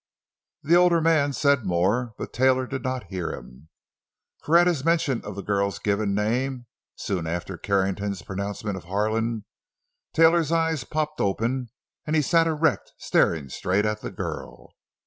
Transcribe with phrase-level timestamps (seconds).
[0.63, 3.69] The older man said more, but Taylor did not hear him.
[4.43, 8.85] For at his mention of the girl's given name, so soon after Carrington's pronouncement of
[8.85, 9.45] "Harlan,"
[10.11, 11.69] Taylor's eyes popped open,
[12.07, 14.71] and he sat erect, staring straight at the girl.